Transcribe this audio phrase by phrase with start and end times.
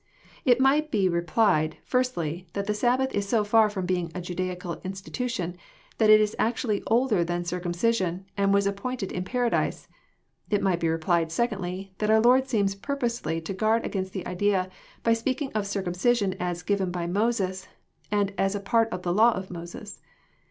[0.51, 4.81] —It might be replied, firstly, that the Sabbath is so far from being a Judaical
[4.83, 5.55] institution,
[5.99, 9.87] that it is actually older than circumcision, and was appointed in Paradise.—
[10.49, 14.71] It might be replied, secondly, that our Lord seems purposely to guard against the idea
[15.03, 17.67] by speaking of circnmcision as" given by Moses,"
[18.09, 19.99] and as a part of *' the law of Moses."